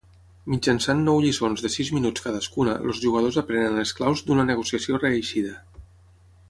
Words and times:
Mitjançant 0.51 1.03
nou 1.09 1.19
lliçons 1.25 1.65
de 1.65 1.71
sis 1.73 1.91
minuts 1.97 2.25
cadascuna 2.29 2.73
els 2.87 3.03
jugadors 3.05 3.37
aprenen 3.45 3.79
les 3.81 3.95
claus 4.01 4.27
d'una 4.31 4.47
negociació 4.51 5.03
reeixida. 5.05 5.57